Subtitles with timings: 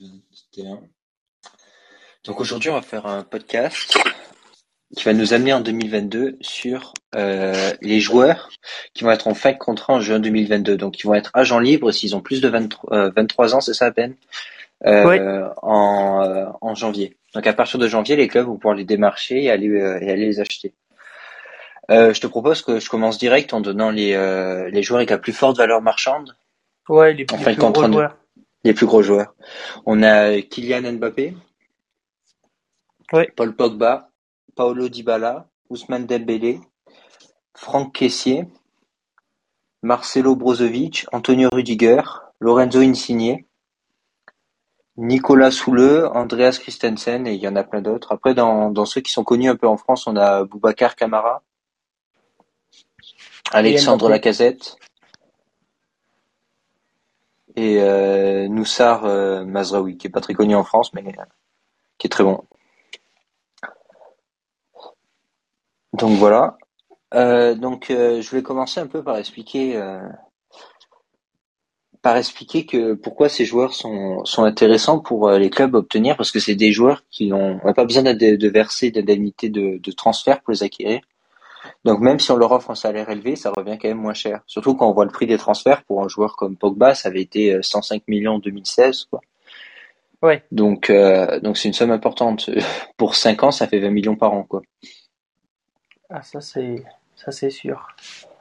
[0.00, 0.80] 21.
[2.24, 3.96] Donc aujourd'hui, on va faire un podcast
[4.94, 8.50] qui va nous amener en 2022 sur euh, les joueurs
[8.94, 10.76] qui vont être en fin de contrat en juin 2022.
[10.76, 13.74] Donc ils vont être agents libres s'ils ont plus de 23, 23 euh, ans, c'est
[13.74, 14.16] ça à peine,
[14.84, 17.16] euh, en, euh, en janvier.
[17.34, 20.10] Donc à partir de janvier, les clubs vont pouvoir les démarcher et aller, euh, et
[20.10, 20.72] aller les acheter.
[21.88, 24.12] je te propose que je commence direct en donnant les,
[24.70, 26.36] les joueurs avec la plus forte valeur marchande.
[26.88, 28.16] Ouais, les, plus, gros joueurs.
[28.66, 29.32] Les plus gros joueurs.
[29.84, 31.36] On a Kylian Mbappé,
[33.36, 34.10] Paul Pogba,
[34.56, 36.58] Paolo Dybala, Ousmane Dembélé,
[37.54, 38.42] Franck Kessier,
[39.84, 42.02] Marcelo Brozovic, Antonio Rudiger,
[42.40, 43.44] Lorenzo Insigne,
[44.96, 47.28] Nicolas Souleux, Andreas Christensen.
[47.28, 48.10] Et il y en a plein d'autres.
[48.10, 51.44] Après, dans, dans ceux qui sont connus un peu en France, on a Boubacar Camara,
[53.52, 54.76] Alexandre Lacazette
[57.56, 61.02] et euh, Noussar euh, Mazraoui, qui est pas très connu en France, mais
[61.98, 62.44] qui est très bon.
[65.92, 66.58] Donc voilà.
[67.14, 70.06] Euh, donc euh, je vais commencer un peu par expliquer euh,
[72.02, 76.38] par expliquer que pourquoi ces joueurs sont, intéressants pour les clubs à obtenir parce que
[76.38, 80.62] c'est des joueurs qui n'ont pas besoin de, verser d'indemnité de, de transfert pour les
[80.62, 81.00] acquérir.
[81.86, 84.40] Donc même si on leur offre un salaire élevé, ça revient quand même moins cher.
[84.46, 87.22] Surtout quand on voit le prix des transferts pour un joueur comme Pogba, ça avait
[87.22, 89.20] été 105 millions en 2016 quoi.
[90.22, 90.44] Ouais.
[90.52, 90.92] Donc
[91.42, 92.50] donc c'est une somme importante.
[92.96, 94.62] Pour 5 ans, ça fait 20 millions par an quoi.
[96.10, 97.86] Ah, ça c'est ça c'est sûr.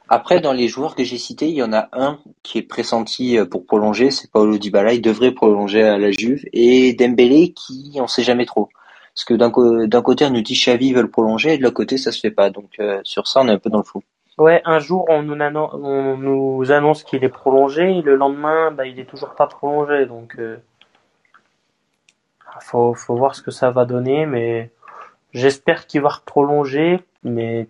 [0.08, 3.38] Après, dans les joueurs que j'ai cités, il y en a un qui est pressenti
[3.38, 7.98] euh, pour prolonger, c'est Paolo Dybala, il devrait prolonger à la Juve, et Dembélé qui,
[8.00, 8.70] on sait jamais trop.
[9.16, 11.98] Parce que d'un côté, on nous dit Xavi veut le prolonger, et de l'autre côté,
[11.98, 12.50] ça se fait pas.
[12.50, 14.04] Donc euh, sur ça, on est un peu dans le flou.
[14.38, 18.72] Ouais, un jour, on nous, annonce, on nous annonce qu'il est prolongé, et le lendemain,
[18.72, 20.06] bah, il est toujours pas prolongé.
[20.06, 20.58] Donc, euh,
[22.60, 24.72] faut, faut voir ce que ça va donner, mais
[25.32, 27.68] j'espère qu'il va prolonger mais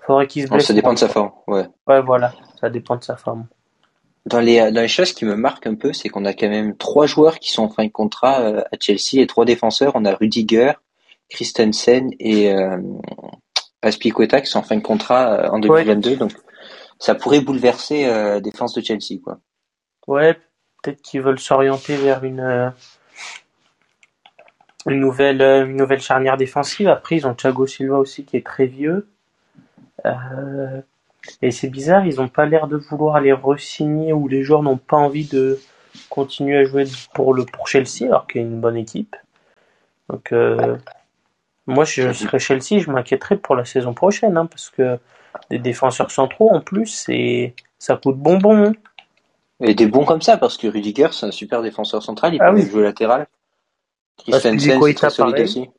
[0.00, 0.66] faudrait qu'il se blesse.
[0.66, 1.66] ça dépend de sa forme, ouais.
[1.88, 3.46] Ouais, voilà, ça dépend de sa forme.
[4.26, 6.76] Dans les, dans les choses qui me marquent un peu, c'est qu'on a quand même
[6.76, 9.92] trois joueurs qui sont en fin de contrat euh, à Chelsea et trois défenseurs.
[9.94, 10.72] On a Rudiger,
[11.30, 12.76] Christensen et euh,
[13.82, 16.16] Aspiqueta qui sont en fin de contrat euh, en 2022.
[16.16, 16.32] Donc,
[16.98, 19.38] ça pourrait bouleverser euh, la défense de Chelsea, quoi.
[20.06, 20.34] Ouais,
[20.82, 22.72] peut-être qu'ils veulent s'orienter vers une
[24.86, 26.88] une nouvelle, euh, une nouvelle charnière défensive.
[26.88, 29.08] Après, ils ont Thiago Silva aussi qui est très vieux.
[30.04, 30.80] Euh,
[31.42, 34.76] et c'est bizarre, ils n'ont pas l'air de vouloir les re-signer ou les joueurs n'ont
[34.76, 35.58] pas envie de
[36.10, 39.16] continuer à jouer pour le pour Chelsea alors qu'il y a une bonne équipe.
[40.08, 40.76] Donc euh,
[41.66, 44.98] moi, si je serais Chelsea, je m'inquiéterais pour la saison prochaine hein, parce que
[45.50, 48.72] des défenseurs centraux en plus, c'est ça coûte bonbon.
[49.60, 52.52] Et des bons comme ça parce que Rudiger, c'est un super défenseur central, il ah
[52.52, 53.26] peut jouer latéral.
[54.18, 55.70] Christensen, c'est très solide aussi.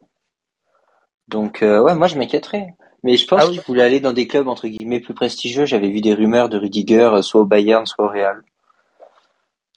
[1.27, 2.73] Donc, euh, ouais, moi, je m'inquiéterais.
[3.07, 5.65] Mais je pense ah qu'il voulait aller dans des clubs, entre guillemets, plus prestigieux.
[5.65, 8.43] J'avais vu des rumeurs de Rudiger, euh, soit au Bayern, soit au Real.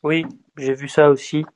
[0.02, 0.26] Oui,
[0.58, 1.46] j'ai vu ça aussi.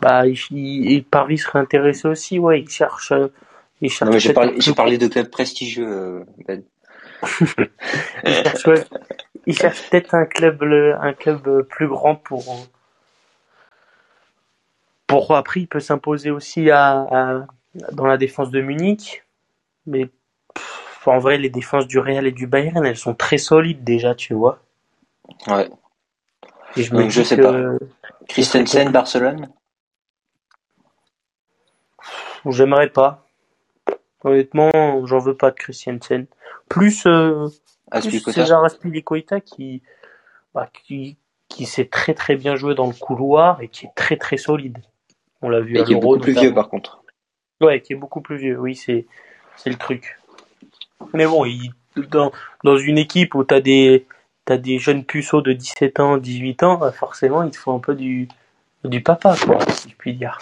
[0.00, 3.28] Bah, il, il, Paris serait intéressé aussi, ouais, il cherche, euh,
[3.82, 4.16] il cherche.
[4.16, 6.62] J'ai parlé, parlé de clubs prestigieux, Ben.
[8.24, 8.84] il cherche, ouais,
[9.44, 12.42] il cherche peut-être un club, un club plus grand pour,
[15.06, 17.44] pour après, il peut s'imposer aussi à,
[17.92, 19.24] dans la défense de Munich.
[19.86, 20.08] Mais
[21.12, 24.34] en vrai, les défenses du Real et du Bayern, elles sont très solides déjà, tu
[24.34, 24.60] vois.
[25.48, 25.68] Ouais.
[26.76, 27.54] Et je me je sais pas.
[28.28, 29.48] Christensen, Barcelone
[32.48, 33.26] J'aimerais pas.
[34.22, 34.70] Honnêtement,
[35.06, 36.26] j'en veux pas de Christensen.
[36.68, 37.48] Plus, euh,
[37.92, 39.82] plus César Aspilicueta qui,
[40.54, 41.16] bah, qui,
[41.48, 44.78] qui sait très très bien jouer dans le couloir et qui est très très solide.
[45.42, 45.78] On l'a vu.
[45.78, 47.02] Et qui est beaucoup plus vieux par contre.
[47.60, 48.58] Ouais, qui est beaucoup plus vieux.
[48.58, 49.06] Oui, c'est
[49.56, 50.18] c'est le truc.
[51.16, 51.72] Mais bon, il,
[52.10, 52.32] dans
[52.64, 54.06] dans une équipe où t'as des
[54.44, 57.80] t'as des jeunes puceaux de 17 ans, 18 ans, bah, forcément, il te faut un
[57.80, 58.28] peu du
[58.84, 60.38] du papa, quoi, si je puis dire.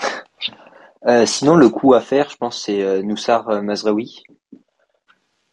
[1.07, 4.23] Euh, sinon, le coup à faire, je pense, c'est euh, Noussar euh, Mazraoui.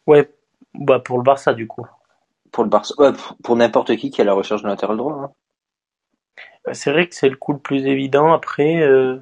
[0.06, 0.30] Ouais,
[0.74, 1.86] bah pour le Barça du coup.
[2.50, 5.14] Pour le Barça, ouais, pour, n'importe qui qui a la recherche de latéral droit.
[5.14, 5.32] Hein.
[6.64, 8.32] Bah, c'est vrai que c'est le coup le plus évident.
[8.32, 9.18] Après, euh,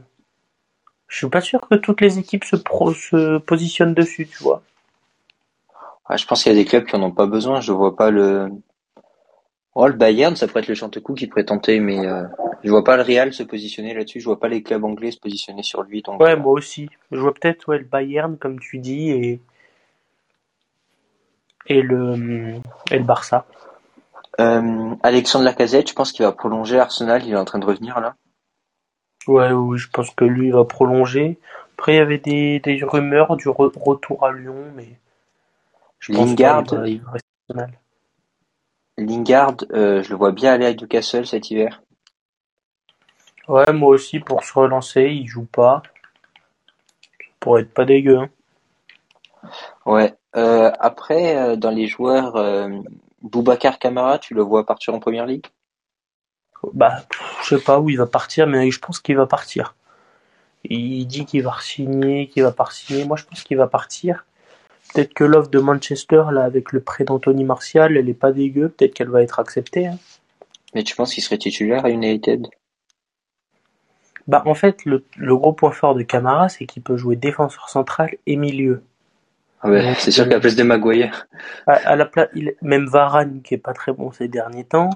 [1.08, 4.62] je suis pas sûr que toutes les équipes se, pro se positionnent dessus, tu vois.
[6.17, 7.61] Je pense qu'il y a des clubs qui en ont pas besoin.
[7.61, 8.49] Je vois pas le.
[9.75, 12.25] Oh, le Bayern, ça pourrait être le Chantecourt qui pourrait tenter, mais euh,
[12.65, 14.21] je vois pas le Real se positionner là-dessus.
[14.21, 16.03] Je vois pas les clubs anglais se positionner sur lui.
[16.03, 16.91] Donc, ouais, euh, moi aussi.
[17.12, 19.41] Je vois peut-être ouais, le Bayern, comme tu dis, et
[21.67, 22.56] et le
[22.91, 23.47] et le Barça.
[24.41, 27.25] Euh, Alexandre Lacazette, je pense qu'il va prolonger Arsenal.
[27.25, 28.17] Il est en train de revenir là.
[29.29, 31.39] Ouais, oui, je pense que lui il va prolonger.
[31.75, 34.99] Après, il y avait des, des rumeurs du re- retour à Lyon, mais
[36.00, 37.79] je Lingard, pas, il va, il va rester au Arsenal.
[38.99, 41.82] Lingard, euh, je le vois bien aller à Newcastle cet hiver.
[43.49, 45.82] Ouais, moi aussi, pour se relancer, il joue pas.
[47.38, 48.31] Pour être pas dégueu, hein.
[49.87, 50.14] Ouais.
[50.37, 52.35] Euh, après, euh, dans les joueurs,
[53.23, 55.46] Boubacar Kamara, tu le vois partir en première ligue?
[56.75, 57.05] Bah,
[57.43, 59.75] je sais pas où il va partir, mais je pense qu'il va partir.
[60.64, 63.06] Il dit qu'il va re-signer, qu'il va pas re-signer.
[63.06, 64.26] Moi, je pense qu'il va partir.
[64.93, 68.69] Peut-être que l'offre de Manchester, là, avec le prêt d'Anthony Martial, elle est pas dégueu.
[68.69, 69.87] Peut-être qu'elle va être acceptée.
[69.87, 69.99] hein.
[70.75, 72.47] Mais tu penses qu'il serait titulaire à United?
[74.27, 77.69] Bah, en fait, le, le gros point fort de Camara, c'est qu'il peut jouer défenseur
[77.69, 78.83] central et milieu.
[79.63, 81.27] Ah ouais, c'est sûr qu'à la place de Maguire.
[81.67, 84.91] à, à la place, il, même Varane, qui est pas très bon ces derniers temps,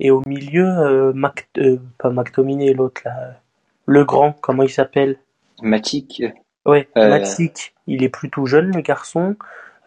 [0.00, 3.40] et au milieu, euh, Mac, euh, pas McTominay, l'autre là,
[3.86, 5.18] le grand, comment il s'appelle?
[5.62, 6.22] Matic,
[6.64, 9.36] Ouais, euh, Matic, il est plutôt jeune, le garçon.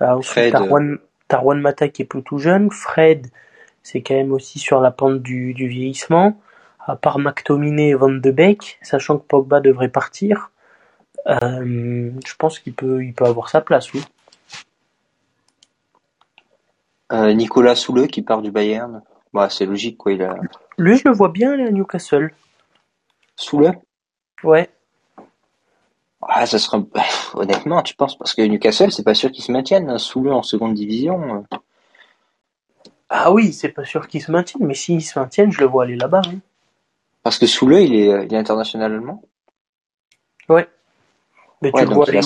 [0.01, 0.97] Euh, ensuite, t'as euh,
[1.41, 2.69] Juan Mata qui est plutôt jeune.
[2.71, 3.27] Fred,
[3.83, 6.39] c'est quand même aussi sur la pente du, du vieillissement.
[6.85, 10.51] À part McTominay et Van de Beek, sachant que Pogba devrait partir,
[11.27, 14.01] euh, je pense qu'il peut, il peut avoir sa place, oui.
[17.11, 19.01] euh, Nicolas Souleux qui part du Bayern.
[19.33, 20.35] Bah, c'est logique, quoi, il a...
[20.77, 22.31] Lui, je le vois bien à Newcastle.
[23.35, 23.73] Souleux?
[24.43, 24.69] Ouais.
[26.27, 26.83] Ah, ça sera,
[27.33, 30.43] honnêtement, tu penses, parce que Newcastle, c'est pas sûr qu'ils se maintiennent, hein, Souleux en
[30.43, 31.35] seconde division.
[31.51, 31.57] euh.
[33.09, 35.83] Ah oui, c'est pas sûr qu'ils se maintiennent, mais s'ils se maintiennent, je le vois
[35.83, 36.21] aller là-bas.
[36.25, 36.39] hein.
[37.23, 39.21] Parce que Souleux, il est, il est international allemand.
[40.49, 40.67] Ouais.
[41.61, 42.19] Mais Ouais, tu le vois aller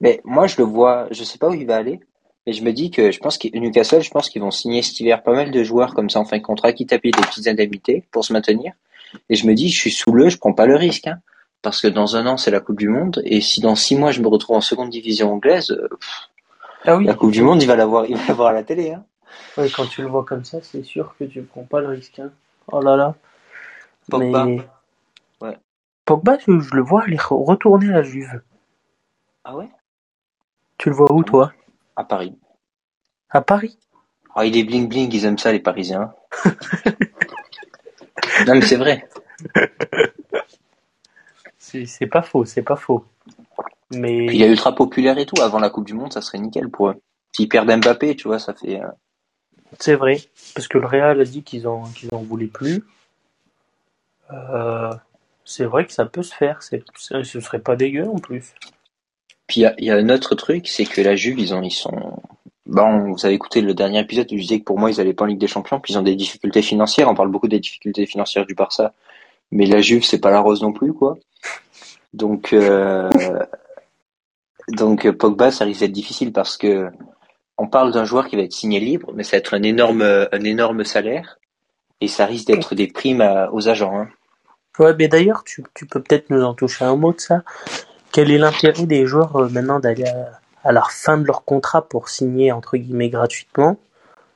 [0.00, 2.00] Mais moi, je le vois, je sais pas où il va aller,
[2.46, 4.98] mais je me dis que je pense que Newcastle, je pense qu'ils vont signer cet
[5.00, 7.46] hiver pas mal de joueurs comme ça en fin de contrat qui tapent des petites
[7.46, 8.72] indemnités pour se maintenir.
[9.28, 11.20] Et je me dis, je suis sous le, je prends pas le risque, hein,
[11.62, 14.10] parce que dans un an, c'est la Coupe du Monde, et si dans six mois,
[14.12, 15.88] je me retrouve en seconde division anglaise, euh,
[16.84, 17.04] Ah oui.
[17.04, 18.92] la Coupe du Monde, il va la voir, il va la voir à la télé,
[18.92, 19.04] hein.
[19.56, 22.18] Ouais, quand tu le vois comme ça, c'est sûr que tu prends pas le risque.
[22.18, 22.30] hein.
[22.70, 23.14] Oh là là.
[24.10, 24.44] Pogba.
[24.44, 24.58] Mais
[25.40, 25.56] Ouais.
[26.04, 28.40] Pogba, je, je le vois aller re- retourner à la Juve.
[29.44, 29.68] Ah ouais?
[30.78, 31.52] Tu le vois où, toi?
[31.96, 32.36] À Paris.
[33.30, 33.78] À Paris?
[34.34, 36.12] Ah, il est bling bling, ils aiment ça, les Parisiens.
[38.46, 39.08] non, mais c'est vrai.
[41.86, 43.04] C'est pas faux, c'est pas faux.
[43.90, 45.40] Puis il Mais est ultra populaire et tout.
[45.40, 47.02] Avant la Coupe du Monde, ça serait nickel pour eux.
[47.32, 48.88] S'ils perdent Mbappé, tu vois, ça fait, euh,
[49.78, 50.18] c'est vrai,
[50.54, 52.84] parce que le Real a dit qu'ils en, qu'ils en voulaient plus.
[54.32, 54.92] Euh,
[55.44, 58.54] c'est vrai que ça peut se faire, c'est, ce serait pas dégueu en plus.
[59.46, 61.54] Puis il y a, il y a un autre truc, c'est que la Juve, ils
[61.54, 62.22] ont, ils sont.
[62.66, 65.14] Bon, vous avez écouté le dernier épisode où je disais que pour moi, ils allaient
[65.14, 67.08] pas en Ligue des Champions, puis ils ont des difficultés financières.
[67.08, 68.92] On parle beaucoup des difficultés financières du Barça,
[69.50, 71.18] mais la Juve, c'est pas la rose non plus, quoi.
[72.14, 73.08] Donc, euh,
[74.68, 76.88] donc Pogba, ça risque d'être difficile parce que
[77.56, 80.02] on parle d'un joueur qui va être signé libre, mais ça va être un énorme,
[80.02, 81.38] un énorme salaire,
[82.00, 83.98] et ça risque d'être des primes à- aux agents.
[83.98, 84.08] Hein.
[84.78, 87.42] Ouais, mais d'ailleurs, tu, tu peux peut-être nous en toucher un mot de ça.
[88.12, 91.82] Quel est l'intérêt des joueurs euh, maintenant d'aller à, à la fin de leur contrat
[91.88, 93.76] pour signer entre guillemets gratuitement,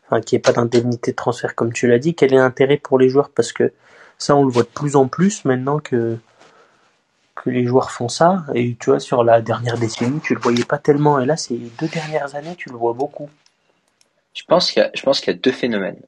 [0.06, 2.14] enfin qu'il n'y ait pas d'indemnité de transfert comme tu l'as dit.
[2.14, 3.30] Quel est l'intérêt pour les joueurs?
[3.30, 3.72] Parce que
[4.22, 6.19] ça, on le voit de plus en plus maintenant que
[7.46, 8.44] les joueurs font ça.
[8.55, 11.20] Et tu vois, sur la dernière décennie, tu le voyais pas tellement.
[11.20, 13.29] Et là, ces deux dernières années, tu le vois beaucoup.
[14.34, 16.00] Je pense qu'il y a, deux phénomènes.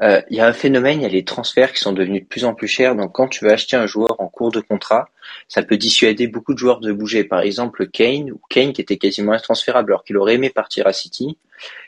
[0.00, 2.28] Euh, il y a un phénomène, il y a les transferts qui sont devenus de
[2.28, 2.94] plus en plus chers.
[2.94, 5.08] Donc, quand tu veux acheter un joueur en cours de contrat,
[5.48, 7.24] ça peut dissuader beaucoup de joueurs de bouger.
[7.24, 10.92] Par exemple, Kane, ou Kane qui était quasiment intransférable alors qu'il aurait aimé partir à
[10.92, 11.36] City,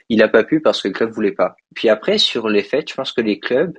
[0.08, 1.54] il n'a pas pu parce que le club voulait pas.
[1.74, 3.78] Puis après, sur les faits, je pense que les clubs,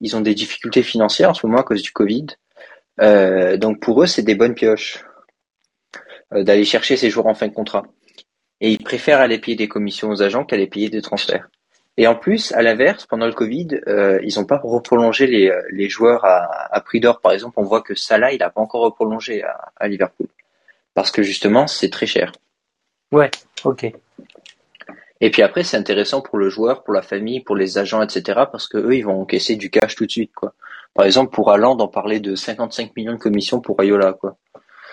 [0.00, 2.26] ils ont des difficultés financières en ce moment à cause du Covid.
[3.00, 5.04] Euh, donc pour eux, c'est des bonnes pioches
[6.32, 7.84] euh, d'aller chercher ces joueurs en fin de contrat.
[8.60, 11.48] Et ils préfèrent aller payer des commissions aux agents qu'aller payer des transferts.
[11.98, 15.88] Et en plus, à l'inverse, pendant le Covid, euh, ils n'ont pas reprolongé les, les
[15.88, 17.20] joueurs à, prix d'or.
[17.20, 20.26] Par exemple, on voit que Salah, il n'a pas encore reprolongé à, à Liverpool.
[20.92, 22.32] Parce que justement, c'est très cher.
[23.12, 23.30] Ouais,
[23.64, 23.92] ok.
[25.20, 28.42] Et puis après, c'est intéressant pour le joueur, pour la famille, pour les agents, etc.
[28.50, 30.52] Parce que eux, ils vont encaisser du cash tout de suite, quoi.
[30.94, 34.36] Par exemple, pour Haaland, on parlait de 55 millions de commissions pour Rayola, quoi.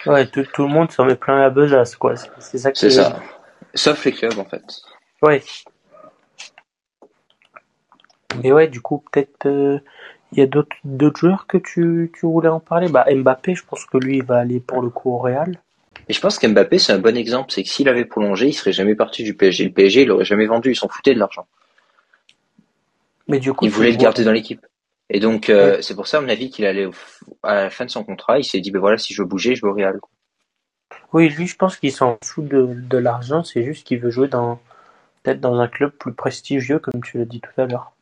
[0.06, 2.16] Ouais, tout, tout le monde s'en met plein la besace, quoi.
[2.40, 3.20] C'est ça C'est est- ça.
[3.74, 4.64] Sauf les clubs, en fait.
[5.22, 5.42] Ouais.
[8.42, 9.80] Mais ouais, du coup, peut-être euh,
[10.32, 12.90] il y a d'autres d'autres joueurs que tu, tu voulais en parler?
[12.90, 15.62] Bah Mbappé, je pense que lui, il va aller pour le coup au Real.
[16.10, 17.52] Et je pense qu'Mbappé, c'est un bon exemple.
[17.52, 19.66] C'est que s'il avait prolongé, il serait jamais parti du PSG.
[19.66, 20.72] Le PSG, il aurait jamais vendu.
[20.72, 21.48] Ils s'en foutaient de l'argent.
[23.28, 24.66] Mais du coup, Ils tu voulaient le vois- garder dans l'équipe.
[25.10, 26.90] Et donc, euh, c'est pour ça, à mon avis, qu'il allait
[27.44, 29.56] à la fin de son contrat, il s'est dit, ben voilà, si je veux bouger,
[29.56, 30.00] je veux au Real.
[31.14, 34.28] Oui, lui, je pense qu'il s'en fout de, de l'argent, c'est juste qu'il veut jouer
[34.28, 34.60] dans
[35.22, 37.94] peut-être dans un club plus prestigieux, comme tu l'as dit tout à l'heure.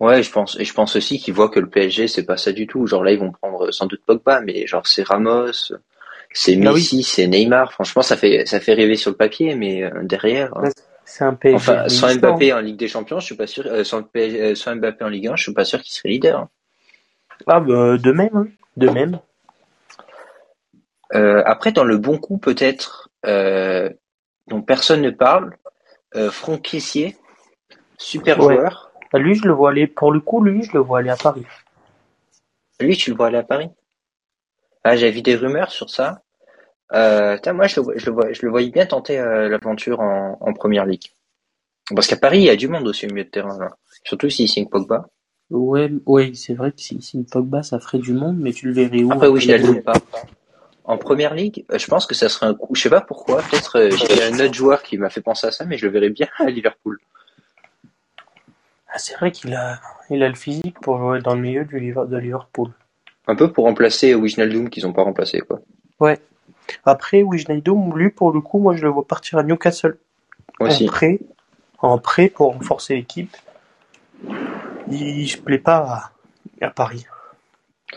[0.00, 2.52] Ouais, je pense, et je pense aussi qu'ils voient que le PSG, c'est pas ça
[2.52, 2.86] du tout.
[2.86, 5.72] Genre là, ils vont prendre sans doute Pogba, mais genre c'est Ramos,
[6.36, 6.80] c'est Bah oui.
[6.80, 7.72] Messi, c'est Neymar.
[7.72, 10.68] Franchement, ça fait ça fait rêver sur le papier, mais euh, derrière, hein.
[11.04, 11.54] C'est un PSG.
[11.56, 12.14] enfin, sans.
[12.18, 13.64] Mbappé en Ligue des Champions, je suis pas sûr.
[13.66, 15.92] euh, sans, le PSG euh, sans Mbappé en Ligue 1, je suis pas sûr qu'il
[15.92, 16.48] serait leader.
[17.46, 18.48] Ah, bah, de même, hein.
[18.76, 19.20] de même.
[21.14, 23.88] Euh, après, dans le bon coup, peut-être, euh,
[24.48, 25.56] dont personne ne parle,
[26.16, 27.16] euh, Franck Kessier,
[27.98, 28.56] super Ouais.
[28.56, 28.90] joueur.
[29.12, 31.16] Ah, Lui, je le vois aller, pour le coup, lui, je le vois aller à
[31.16, 31.46] Paris.
[32.80, 33.70] Lui, tu le vois aller à Paris?
[34.82, 36.22] Ah, j'ai vu des rumeurs sur ça.
[36.92, 40.00] Euh, moi, je le, vois- je le vois, je le voyais bien tenter euh, l'aventure
[40.00, 41.12] en, en première ligue.
[41.94, 43.70] Parce qu'à Paris, il y a du monde aussi au milieu de terrain, là.
[44.04, 45.08] Surtout s'il signe Pogba.
[45.50, 48.72] Ouais, ouais, c'est vrai que si, si Pogba, ça ferait du monde, mais tu le
[48.72, 49.12] verrais où?
[49.12, 49.94] Après, oui, je l'allume pas.
[50.84, 52.74] En première ligue, euh, je pense que ça serait un coup.
[52.74, 53.42] Je sais pas pourquoi.
[53.42, 55.92] Peut-être euh, j'ai un autre joueur qui m'a fait penser à ça, mais je le
[55.92, 56.98] verrais bien à Liverpool.
[58.88, 61.78] Ah, c'est vrai qu'il a, il a le physique pour jouer dans le milieu du,
[61.92, 62.70] de Liverpool.
[63.26, 65.60] Un peu pour remplacer Wijnaldum qu'ils ont pas remplacé, quoi.
[65.98, 66.18] Ouais.
[66.84, 69.98] Après, Wijnaldum, lui, pour le coup, moi, je le vois partir à Newcastle.
[70.60, 70.86] Moi En aussi.
[70.86, 71.20] prêt,
[71.78, 73.36] en prêt pour renforcer l'équipe.
[74.90, 76.12] Il, il se plaît pas
[76.60, 77.06] à, à Paris.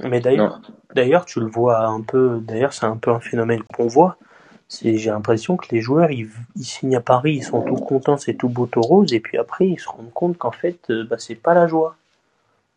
[0.04, 4.18] Mais d'ailleurs, tu le vois un peu, d'ailleurs, c'est un peu un phénomène qu'on voit.
[4.68, 8.18] C'est, j'ai l'impression que les joueurs, ils, ils signent à Paris, ils sont tout contents,
[8.18, 11.06] c'est tout beau tout rose, et puis après, ils se rendent compte qu'en fait, euh,
[11.10, 11.96] bah, c'est pas la joie.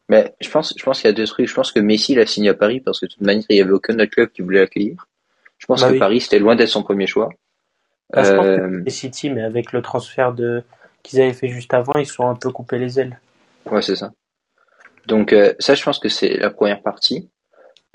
[0.08, 1.48] Mais je pense, je pense qu'il y a deux trucs.
[1.48, 3.60] Je pense que Messi l'a signé à Paris parce que de toute manière, il y
[3.60, 5.06] avait aucun autre club qui voulait l'accueillir.
[5.62, 5.98] Je pense Bah que oui.
[6.00, 7.28] Paris, c'était loin d'être son premier choix.
[8.12, 10.64] Bah, je pense que Euh, les City, mais avec le transfert de,
[11.04, 13.20] qu'ils avaient fait juste avant, ils se sont un peu coupés les ailes.
[13.66, 14.10] ouais, c'est ça.
[15.06, 17.30] Donc euh, ça, je pense que c'est la première partie.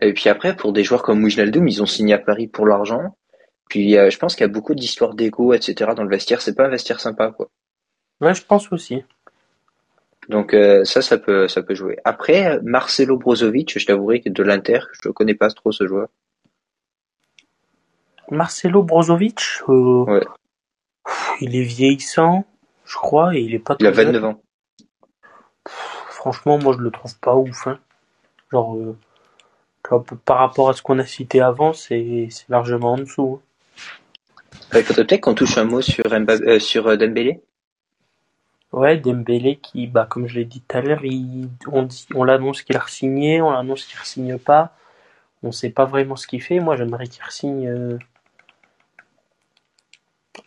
[0.01, 3.17] Et puis après, pour des joueurs comme Wijnaldum, ils ont signé à Paris pour l'argent.
[3.69, 5.91] Puis euh, je pense qu'il y a beaucoup d'histoires d'ego, etc.
[5.93, 6.41] dans le vestiaire.
[6.41, 7.50] C'est pas un vestiaire sympa, quoi.
[8.21, 9.03] Ouais, je pense aussi.
[10.29, 11.97] Donc euh, ça, ça peut, ça peut jouer.
[12.05, 16.07] Après, Marcelo Brozovic, je t'avouerai que de l'Inter, je ne connais pas trop ce joueur.
[18.31, 20.25] Marcelo Brozovic, euh, Ouais.
[21.41, 22.46] il est vieillissant,
[22.86, 24.05] je crois, et il est pas Il a tout jeune.
[24.07, 24.41] 29 ans.
[26.10, 27.67] Franchement, moi, je le trouve pas ouf.
[27.67, 27.79] hein.
[28.51, 28.98] Genre, euh,
[30.25, 33.39] par rapport à ce qu'on a cité avant, c'est largement en dessous.
[33.41, 33.43] hein.
[34.75, 37.41] Il faudrait peut-être qu'on touche un mot sur, euh, sur Dembélé.
[38.74, 41.01] Ouais, Dembélé qui, bah, comme je l'ai dit tout à l'heure,
[41.72, 44.75] on dit, on l'annonce qu'il a re-signé, on l'annonce qu'il re-signe pas.
[45.43, 46.60] On sait pas vraiment ce qu'il fait.
[46.60, 47.67] Moi, j'aimerais qu'il re-signe.
[47.67, 47.98] euh,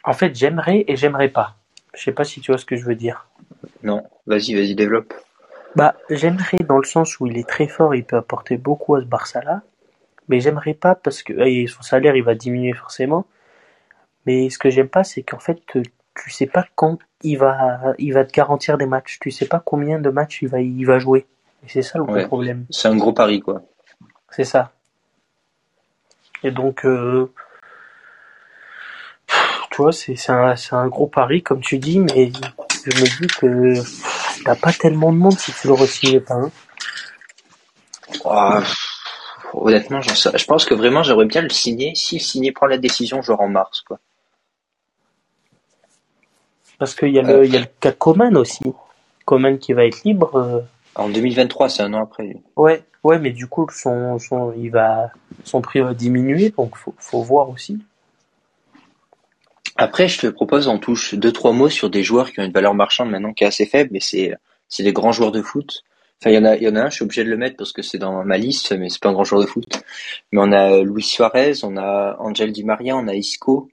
[0.04, 1.56] En fait, j'aimerais et j'aimerais pas.
[1.94, 3.28] Je sais pas si tu vois ce que je veux dire.
[3.82, 5.12] Non, vas-y, vas-y, développe.
[5.76, 9.00] Bah, j'aimerais dans le sens où il est très fort, il peut apporter beaucoup à
[9.00, 9.62] ce Barça-là,
[10.28, 13.24] mais j'aimerais pas parce que et son salaire il va diminuer forcément.
[14.26, 15.82] Mais ce que j'aime pas, c'est qu'en fait, euh,
[16.14, 19.18] tu sais pas quand il va, il va te garantir des matchs.
[19.20, 21.26] Tu sais pas combien de matchs il va, il va jouer.
[21.64, 22.26] Et c'est ça le gros Ouais.
[22.26, 22.66] problème.
[22.70, 23.62] C'est un gros pari, quoi.
[24.30, 24.72] C'est ça.
[26.42, 27.32] Et donc, euh,
[29.80, 32.30] vois, c'est un, gros pari, comme tu dis, mais
[32.84, 36.34] je me dis que t'as pas tellement de monde si tu le re-signes pas.
[36.34, 36.50] hein.
[39.52, 41.94] Honnêtement, j'en sais- je pense que vraiment, j'aimerais bien le signer.
[41.94, 43.98] Si le signer prend la décision, genre en mars, quoi.
[46.78, 48.62] Parce qu'il y, a le- il y a le cas Coman aussi.
[49.26, 50.36] Coman qui va être libre.
[50.36, 50.60] euh,
[50.96, 52.36] En 2023, c'est un an après.
[52.56, 55.10] Ouais, ouais, mais du coup, son, son, il va,
[55.44, 57.78] son prix va diminuer, donc faut, faut voir aussi.
[59.82, 62.52] Après, je te propose, on touche deux, trois mots sur des joueurs qui ont une
[62.52, 64.34] valeur marchande maintenant qui est assez faible, mais c'est,
[64.68, 65.84] c'est des grands joueurs de foot.
[66.20, 67.38] Enfin, il y en a, il y en a un, je suis obligé de le
[67.38, 69.64] mettre parce que c'est dans ma liste, mais c'est pas un grand joueur de foot.
[70.32, 73.70] Mais on a Luis Suarez, on a Angel Di Maria, on a Isco,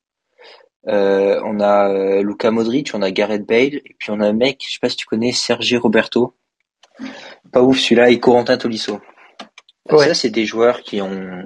[0.87, 4.33] euh, on a euh, Luka Modric, on a Gareth Bale, et puis on a un
[4.33, 6.35] mec, je sais pas si tu connais, Sergi Roberto.
[7.51, 9.01] Pas ouf celui-là, et Corentin Tolisso.
[9.91, 10.07] Ouais.
[10.07, 11.43] Ça, c'est des joueurs qui ont,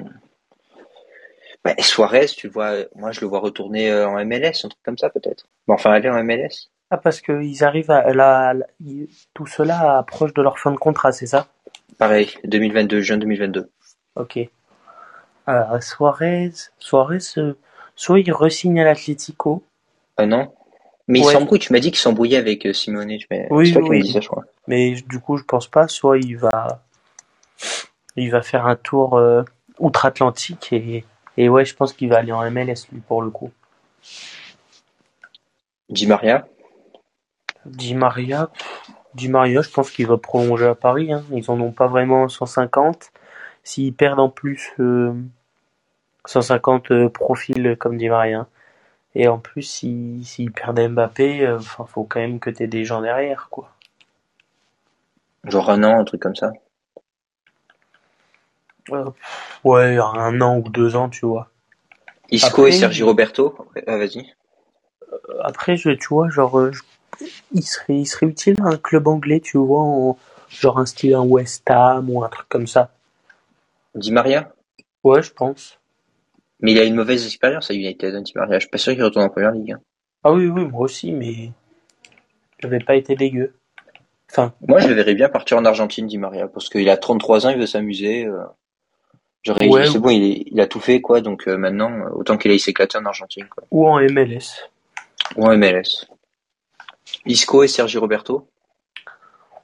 [1.64, 4.82] bah, Suarez, tu le vois, moi je le vois retourner euh, en MLS, un truc
[4.84, 5.46] comme ça peut-être.
[5.68, 6.70] Bon, enfin, aller en MLS.
[6.90, 8.54] Ah, parce qu'ils arrivent à, la,
[9.34, 11.48] tout cela approche de leur fin de contrat, c'est ça?
[11.98, 13.70] Pareil, 2022, juin 2022.
[14.16, 14.40] Ok.
[15.48, 17.54] Alors, Suarez, Suarez, euh,
[17.96, 19.64] soit il re-signe à l'Atlético,
[20.18, 20.54] Ah non
[21.08, 21.34] Mais il Ouais.
[21.34, 23.10] s'embrouille, tu m'as dit qu'il s'embrouillait avec euh, Simone.
[23.52, 24.00] Oui, qui oui.
[24.00, 24.44] me dis ça, je crois.
[24.68, 26.84] mais du coup, je pense pas, soit il va,
[28.18, 29.44] il va faire un tour euh,
[29.80, 31.06] outre-Atlantique et,
[31.38, 33.52] et ouais, je pense qu'il va aller en MLS, lui, pour le coup.
[35.90, 36.48] Di Maria,
[37.66, 38.50] Di Maria,
[39.14, 41.12] Di Maria, je pense qu'il va prolonger à Paris.
[41.12, 41.24] Hein.
[41.32, 43.12] Ils en ont pas vraiment 150.
[43.64, 45.14] S'ils perdent en plus euh,
[46.26, 48.48] 150 euh, profils comme Di Maria.
[49.14, 52.86] Et en plus, s'ils si, perdent Mbappé, euh, enfin, faut quand même que t'aies des
[52.86, 53.70] gens derrière, quoi.
[55.44, 56.54] Genre un an, un truc comme ça.
[58.92, 59.06] Euh,
[59.64, 61.50] ouais, un an ou deux ans, tu vois.
[62.32, 63.56] Isco et Sergi Roberto,
[63.88, 64.34] ah, vas-y.
[65.42, 66.70] Après, je, tu vois, genre,
[67.52, 70.18] il serait, il serait utile un club anglais, tu vois, en,
[70.50, 72.92] genre un style un West Ham ou un truc comme ça.
[73.96, 74.54] Di Maria?
[75.04, 75.80] Ouais, je pense.
[76.60, 78.56] Mais il a une mauvaise expérience à United, Di Maria.
[78.56, 79.74] Je suis pas sûr qu'il retourne en première ligue.
[79.74, 79.82] Hein.
[80.24, 81.54] Ah oui, oui, moi aussi, mais il
[82.64, 83.56] n'avait pas été dégueu.
[84.30, 84.54] Enfin.
[84.68, 87.50] Moi, je le verrais bien partir en Argentine, Di Maria, parce qu'il a 33 ans,
[87.50, 88.26] il veut s'amuser.
[88.26, 88.44] Euh...
[89.48, 91.22] Ouais, c'est bon, il, il, a tout fait, quoi.
[91.22, 93.64] Donc euh, maintenant, autant qu'il aille s'éclater en Argentine, quoi.
[93.72, 94.70] Ou en MLS.
[95.36, 96.08] Ou en MLS.
[97.26, 98.48] Isco et Sergi Roberto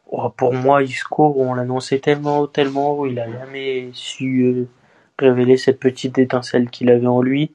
[0.07, 4.67] oh, Pour moi, Isco, on l'annonçait tellement tellement haut, il a jamais su euh,
[5.19, 7.53] révéler cette petite étincelle qu'il avait en lui.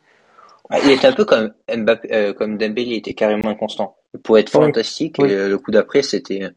[0.70, 3.96] Ah, il était un peu comme Mbappé, euh, comme Dembélé, il était carrément inconstant.
[4.22, 6.48] Pour être fantastique, Et le coup d'après, c'était.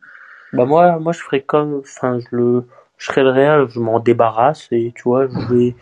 [0.54, 2.68] Bah moi, moi, je ferais comme, enfin, je le,
[2.98, 5.76] je serais le Real, je m'en débarrasse et tu vois, je vais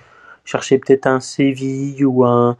[0.45, 2.57] chercher peut-être un Séville ou un,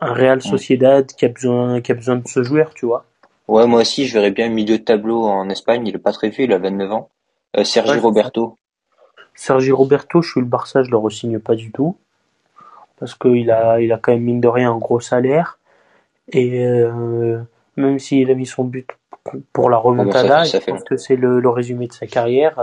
[0.00, 3.04] un Real Sociedad qui a besoin, qui a besoin de ce joueur, tu vois.
[3.48, 5.86] Ouais, moi aussi, je verrais bien milieu de tableau en Espagne.
[5.86, 7.08] Il est pas très vieux, il a 29 ans.
[7.56, 8.56] Euh, Sergi Roberto.
[9.34, 11.96] Sergi Roberto, je suis le Barça, je le re-signe pas du tout.
[12.98, 15.58] Parce qu'il a, il a quand même mine de rien un gros salaire.
[16.28, 17.40] Et euh,
[17.76, 18.88] même s'il a mis son but
[19.52, 22.60] pour la remontada, je pense que c'est le, résumé de sa carrière.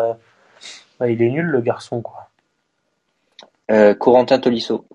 [1.00, 2.30] Bah, il est nul, le garçon, quoi.
[3.70, 4.86] Euh, Corentin Tolisso.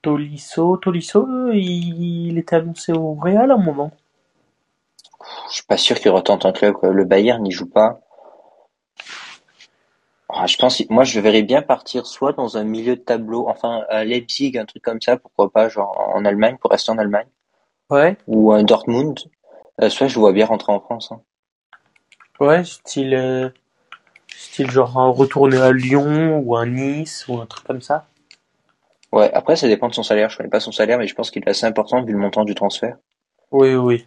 [0.00, 3.90] Tolisso, Tolisso, il, était annoncé au Real à un moment.
[5.48, 6.76] Je suis pas sûr qu'il retente un club.
[6.82, 8.00] Le Bayern n'y joue pas.
[10.28, 13.84] Ah, je pense, moi, je verrais bien partir soit dans un milieu de tableau, enfin
[13.88, 17.28] à Leipzig, un truc comme ça, pourquoi pas, genre en Allemagne, pour rester en Allemagne.
[17.90, 18.16] Ouais.
[18.26, 19.18] Ou un Dortmund.
[19.82, 21.10] Euh, soit je vois bien rentrer en France.
[21.12, 21.20] Hein.
[22.40, 23.48] Ouais, style, euh,
[24.28, 28.06] style genre retourner à Lyon ou à Nice ou un truc comme ça.
[29.12, 30.28] Ouais, après ça dépend de son salaire.
[30.28, 32.44] Je connais pas son salaire, mais je pense qu'il est assez important vu le montant
[32.44, 32.96] du transfert.
[33.50, 34.06] Oui, oui.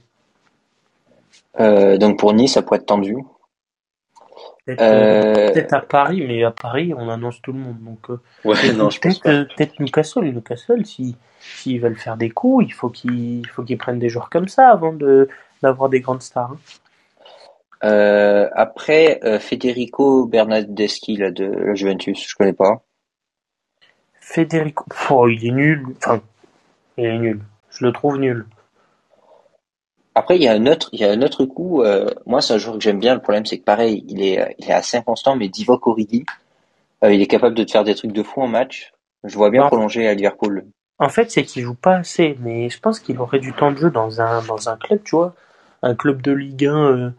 [1.59, 3.15] Euh, donc pour Nice, ça pourrait être tendu.
[4.65, 7.79] Peut-être euh, à Paris, mais à Paris, on annonce tout le monde.
[7.79, 10.25] Donc, euh, ouais, non, je peut-être, peut-être Newcastle.
[10.25, 13.43] Newcastle, si s'ils veulent faire des coups, il faut qu'ils,
[13.79, 15.27] prennent des joueurs comme ça avant de
[15.61, 16.51] d'avoir des grandes stars.
[16.51, 16.57] Hein.
[17.81, 22.83] Après, Federico Bernardeschi là de la Juventus, je connais pas.
[24.19, 25.85] Federico, oh, il est nul.
[25.97, 26.21] Enfin,
[26.97, 27.41] il est nul.
[27.71, 28.45] Je le trouve nul.
[30.13, 31.81] Après, il y a un autre, il y a un autre coup.
[31.81, 33.13] Euh, moi, c'est un joueur que j'aime bien.
[33.13, 36.25] Le problème, c'est que pareil, il est, il est assez inconstant, mais Divock Origi,
[37.03, 38.93] euh, il est capable de te faire des trucs de fou en match.
[39.23, 40.65] Je vois bien prolonger à Liverpool.
[40.99, 43.77] En fait, c'est qu'il joue pas assez, mais je pense qu'il aurait du temps de
[43.77, 45.33] jeu dans un, dans un club, tu vois,
[45.81, 47.09] un club de Ligue 1 euh,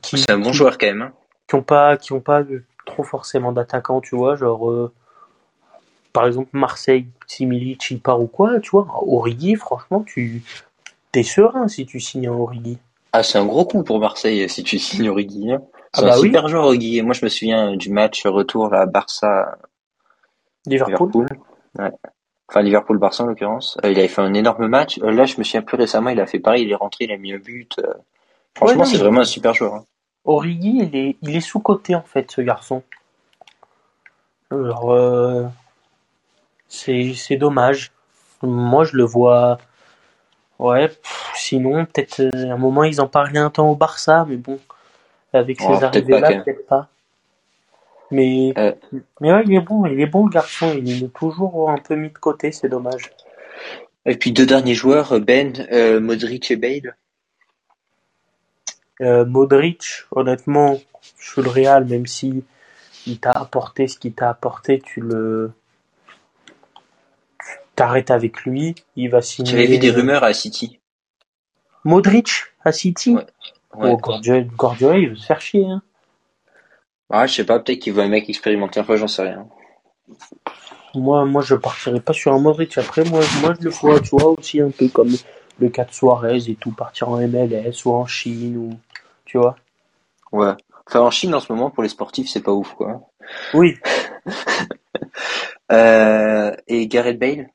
[0.00, 0.18] qui.
[0.18, 1.02] C'est un bon joueur quand même.
[1.02, 1.12] Hein.
[1.48, 2.42] Qui ont pas, qui ont pas
[2.86, 4.90] trop forcément d'attaquants, tu vois, genre
[6.12, 10.42] par exemple Marseille, Similic, il part ou quoi, tu vois, Origi, franchement, tu
[11.10, 12.78] t'es serein si tu signes un Origi.
[13.12, 15.52] Ah, c'est un gros coup pour Marseille si tu signes Origi.
[15.52, 15.62] Hein.
[15.94, 17.02] C'est ah bah un super joueur Origi.
[17.02, 19.58] Moi, je me souviens du match retour là, Barça.
[20.66, 21.26] Liverpool.
[21.78, 21.90] Ouais.
[22.48, 23.76] Enfin, Liverpool-Barça en l'occurrence.
[23.84, 24.98] Euh, il avait fait un énorme match.
[25.02, 27.12] Euh, là, je me souviens plus récemment, il a fait pareil, il est rentré, il
[27.12, 27.78] a mis un but.
[28.56, 28.66] Euh.
[28.66, 29.74] Franchement, c'est vraiment un super joueur.
[29.74, 29.84] Hein.
[30.24, 32.82] Origi, il est, il est sous-coté en fait, ce garçon.
[34.50, 35.50] Alors,
[36.68, 37.92] c'est dommage.
[38.42, 39.58] Moi, je le vois.
[40.58, 40.90] Ouais,
[41.34, 44.60] sinon, peut-être euh, un moment, ils en parlaient un temps au Barça, mais bon,
[45.32, 46.88] avec ces arrivées-là, peut-être pas.
[48.12, 48.72] Mais, euh.
[49.20, 51.96] mais ouais, il est bon, il est bon le garçon, il est toujours un peu
[51.96, 53.10] mis de côté, c'est dommage.
[54.06, 56.94] Et puis deux derniers joueurs, Ben, euh, Modric et Bale.
[59.26, 60.78] Modric, honnêtement,
[61.18, 62.44] je suis le Real, même si
[63.06, 65.52] il t'a apporté ce qu'il t'a apporté, tu le,
[67.74, 69.50] t'arrêtes avec lui, il va signer.
[69.50, 70.78] J'avais vu des rumeurs à City.
[71.84, 72.30] Modric
[72.64, 73.16] à City?
[73.16, 73.26] Ouais.
[73.74, 75.64] Oh, Guardiola, il veut se faire chier.
[75.64, 75.82] Hein.
[77.10, 79.46] Ah, je sais pas, peut-être qu'il veut un mec expérimenté, enfin j'en sais rien.
[80.94, 82.76] Moi, moi, je partirais pas sur un Modric.
[82.76, 85.10] Après, moi, moi, je le vois, tu vois, aussi un peu comme
[85.58, 88.78] le cas de Suarez et tout, partir en MLS ou en Chine ou,
[89.32, 89.56] tu vois.
[90.30, 90.52] Ouais.
[90.86, 93.08] Enfin, en Chine, en ce moment, pour les sportifs, c'est pas ouf, quoi.
[93.54, 93.78] Oui.
[95.72, 97.48] euh, et Gareth Bale?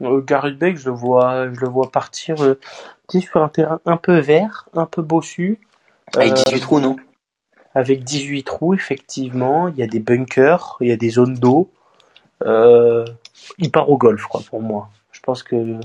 [0.00, 2.54] Euh, Gareth Bale, je le vois, je le vois partir euh,
[3.08, 5.58] sur un terrain un peu vert, un peu bossu.
[6.14, 6.94] Avec 18 trous, non?
[7.74, 9.66] Avec 18 trous, effectivement.
[9.66, 11.68] Il y a des bunkers, il y a des zones d'eau.
[12.44, 14.88] Il part au golf, quoi, pour moi.
[15.10, 15.80] Je pense que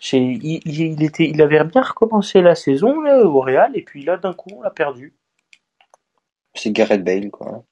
[0.00, 4.16] il, il, était, il avait bien recommencé la saison là, au Real, et puis là,
[4.16, 5.14] d'un coup, on l'a perdu.
[6.54, 7.64] C'est Gareth Bale, quoi.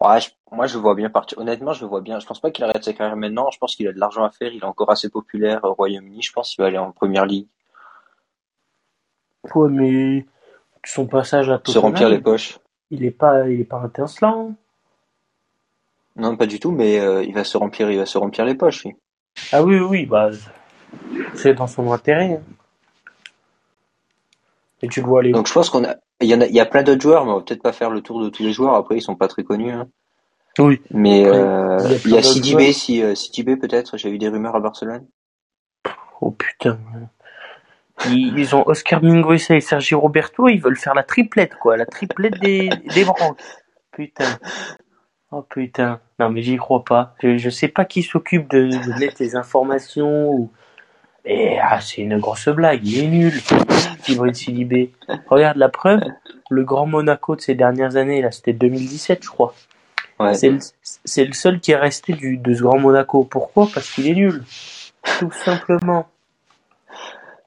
[0.00, 0.18] Ouais,
[0.52, 1.38] moi, je vois bien partir.
[1.38, 2.20] Honnêtement, je le vois bien.
[2.20, 3.50] Je pense pas qu'il arrête sa carrière maintenant.
[3.50, 4.52] Je pense qu'il a de l'argent à faire.
[4.52, 6.22] Il est encore assez populaire au Royaume-Uni.
[6.22, 7.48] Je pense qu'il va aller en première ligue.
[9.54, 10.26] Ouais, mais
[10.84, 12.58] son passage à Tottenham, se remplir les poches.
[12.90, 14.54] Il est pas, il est pas intincelant.
[16.16, 18.54] Non, pas du tout, mais euh, il va se remplir, il va se remplir les
[18.54, 18.84] poches.
[18.84, 18.94] Oui.
[19.52, 20.30] Ah oui, oui, bah
[21.34, 22.34] c'est dans son intérêt.
[22.34, 22.42] Hein.
[24.82, 25.32] Et tu le vois aller.
[25.32, 27.24] Donc je pense qu'on a, il y en a, il y a plein d'autres joueurs,
[27.24, 28.74] mais on va peut-être pas faire le tour de tous les joueurs.
[28.74, 29.72] Après, ils sont pas très connus.
[29.72, 29.88] Hein.
[30.58, 30.80] Oui.
[30.90, 33.96] Mais euh, il y a, Sidibé, si Sidibé peut-être.
[33.96, 35.06] J'ai eu des rumeurs à Barcelone.
[36.20, 36.78] Oh putain.
[38.06, 42.38] Ils, ont Oscar Mingueza et Sergio Roberto, ils veulent faire la triplette, quoi, la triplette
[42.40, 43.38] des, des branques.
[43.92, 44.38] Putain.
[45.30, 46.00] Oh putain.
[46.18, 47.14] Non, mais j'y crois pas.
[47.22, 50.50] Je, je sais pas qui s'occupe de, de, mettre les informations ou.
[51.24, 52.86] Et ah, c'est une grosse blague.
[52.86, 53.32] Il est nul.
[54.08, 54.92] Ibrahim Sidibé.
[55.28, 56.00] Regarde la preuve.
[56.50, 59.54] Le Grand Monaco de ces dernières années, là, c'était 2017, je crois.
[60.20, 60.34] Ouais.
[60.34, 60.58] C'est le,
[61.26, 63.24] le, seul qui est resté du, de ce Grand Monaco.
[63.24, 63.68] Pourquoi?
[63.72, 64.44] Parce qu'il est nul.
[65.18, 66.06] Tout simplement.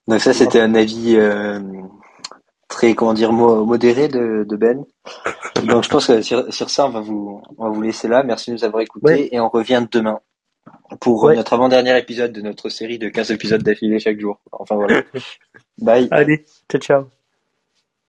[0.07, 1.59] Donc ça, c'était un avis euh,
[2.67, 4.83] très, comment dire, modéré de, de, Ben.
[5.65, 8.23] Donc je pense que sur, sur, ça, on va, vous, on va vous laisser là.
[8.23, 10.19] Merci de nous avoir écoutés et on revient demain
[10.99, 11.35] pour ouais.
[11.35, 14.39] notre avant-dernier épisode de notre série de 15 épisodes d'affilée chaque jour.
[14.51, 15.03] Enfin voilà.
[15.77, 16.07] Bye.
[16.11, 17.16] Allez, ciao ciao.